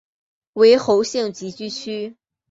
[0.53, 2.17] 为侯姓集居区。